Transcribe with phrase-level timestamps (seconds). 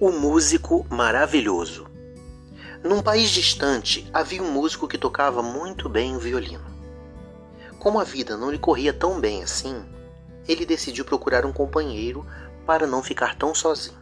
[0.00, 1.88] O músico maravilhoso.
[2.84, 6.64] Num país distante havia um músico que tocava muito bem o violino.
[7.80, 9.84] Como a vida não lhe corria tão bem assim,
[10.46, 12.24] ele decidiu procurar um companheiro
[12.64, 13.98] para não ficar tão sozinho.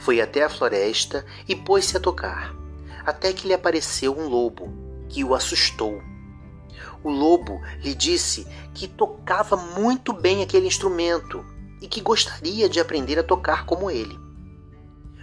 [0.00, 2.54] Foi até a floresta e pôs-se a tocar,
[3.06, 4.70] até que lhe apareceu um lobo,
[5.08, 6.02] que o assustou.
[7.02, 11.42] O lobo lhe disse que tocava muito bem aquele instrumento
[11.80, 14.28] e que gostaria de aprender a tocar como ele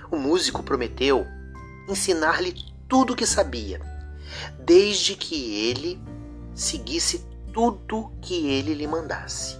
[0.09, 1.25] o músico prometeu
[1.87, 2.53] ensinar-lhe
[2.87, 3.81] tudo o que sabia,
[4.59, 6.01] desde que ele
[6.53, 9.57] seguisse tudo que ele lhe mandasse.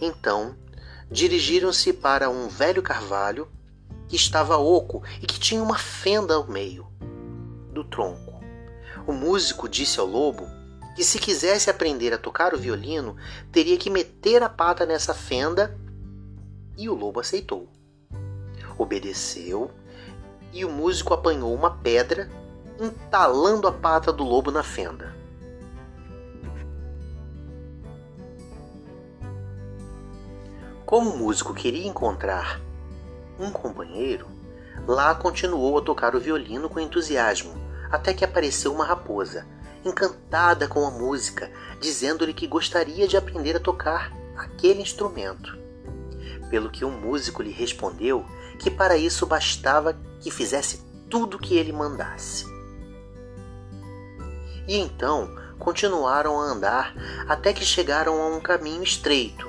[0.00, 0.56] Então,
[1.10, 3.48] dirigiram-se para um velho carvalho
[4.08, 6.86] que estava oco e que tinha uma fenda ao meio
[7.72, 8.40] do tronco.
[9.06, 10.46] O músico disse ao lobo
[10.94, 13.16] que se quisesse aprender a tocar o violino,
[13.50, 15.78] teria que meter a pata nessa fenda,
[16.76, 17.68] e o lobo aceitou.
[18.78, 19.70] Obedeceu
[20.52, 22.28] e o músico apanhou uma pedra,
[22.78, 25.14] entalando a pata do lobo na fenda.
[30.84, 32.60] Como o músico queria encontrar
[33.38, 34.26] um companheiro,
[34.86, 37.54] lá continuou a tocar o violino com entusiasmo,
[37.90, 39.46] até que apareceu uma raposa,
[39.84, 45.58] encantada com a música, dizendo-lhe que gostaria de aprender a tocar aquele instrumento.
[46.50, 48.24] Pelo que um músico lhe respondeu
[48.58, 52.46] que para isso bastava que fizesse tudo o que ele mandasse.
[54.66, 56.94] E então continuaram a andar
[57.28, 59.46] até que chegaram a um caminho estreito.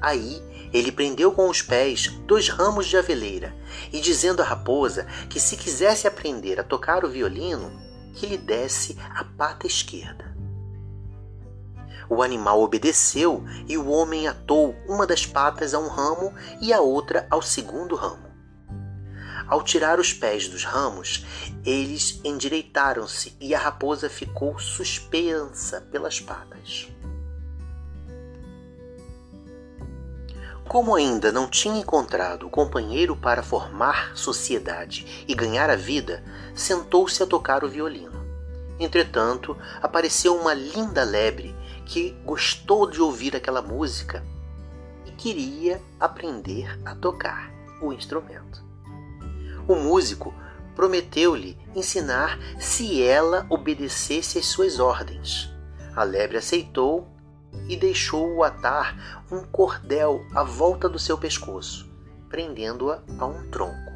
[0.00, 3.54] Aí ele prendeu com os pés dois ramos de aveleira
[3.92, 7.72] e, dizendo à raposa que se quisesse aprender a tocar o violino,
[8.14, 10.34] que lhe desse a pata esquerda.
[12.08, 16.80] O animal obedeceu e o homem atou uma das patas a um ramo e a
[16.80, 18.25] outra ao segundo ramo.
[19.46, 21.24] Ao tirar os pés dos ramos,
[21.64, 26.88] eles endireitaram-se e a raposa ficou suspensa pelas patas.
[30.68, 36.24] Como ainda não tinha encontrado o companheiro para formar sociedade e ganhar a vida,
[36.56, 38.26] sentou-se a tocar o violino.
[38.78, 41.54] Entretanto, apareceu uma linda lebre
[41.86, 44.26] que gostou de ouvir aquela música
[45.06, 47.48] e queria aprender a tocar
[47.80, 48.65] o instrumento.
[49.68, 50.32] O músico
[50.74, 55.50] prometeu-lhe ensinar se ela obedecesse às suas ordens.
[55.94, 57.08] A lebre aceitou
[57.68, 61.90] e deixou-o atar um cordel à volta do seu pescoço,
[62.28, 63.92] prendendo-a a um tronco.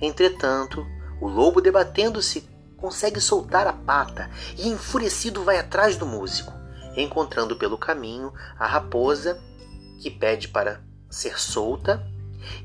[0.00, 0.84] Entretanto,
[1.20, 2.46] o lobo, debatendo-se,
[2.76, 6.52] consegue soltar a pata e, enfurecido, vai atrás do músico,
[6.96, 9.40] encontrando pelo caminho a raposa,
[10.00, 12.04] que pede para ser solta,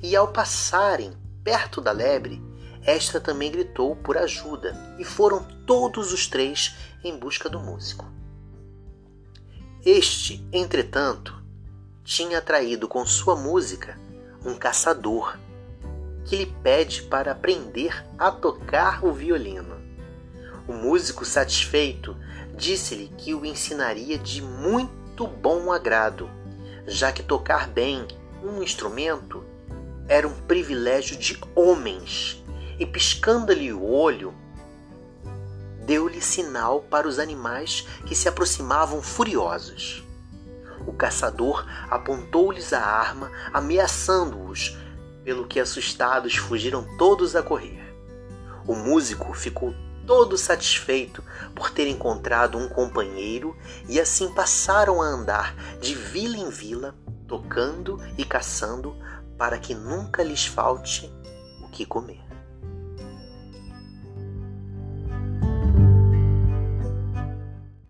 [0.01, 1.13] e ao passarem
[1.47, 2.43] perto da lebre,
[2.83, 8.05] esta também gritou por ajuda e foram todos os três em busca do músico.
[9.85, 11.41] Este, entretanto,
[12.03, 13.97] tinha atraído com sua música
[14.45, 15.37] um caçador
[16.25, 19.77] que lhe pede para aprender a tocar o violino.
[20.67, 22.13] O músico, satisfeito,
[22.57, 26.29] disse-lhe que o ensinaria de muito bom agrado,
[26.85, 28.05] já que tocar bem
[28.43, 29.45] um instrumento
[30.07, 32.43] era um privilégio de homens,
[32.79, 34.33] e piscando-lhe o olho,
[35.85, 40.03] deu-lhe sinal para os animais que se aproximavam furiosos.
[40.85, 44.77] O caçador apontou-lhes a arma, ameaçando-os,
[45.23, 47.83] pelo que assustados fugiram todos a correr.
[48.65, 49.73] O músico ficou
[50.05, 51.21] todo satisfeito
[51.53, 53.55] por ter encontrado um companheiro
[53.89, 56.95] e assim passaram a andar de vila em vila,
[57.27, 58.95] tocando e caçando
[59.37, 61.11] para que nunca lhes falte
[61.61, 62.26] o que comer.